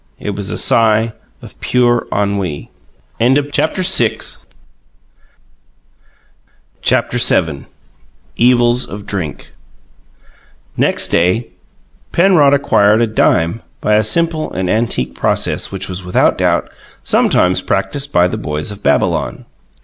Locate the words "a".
0.49-0.57, 13.01-13.05, 13.93-14.03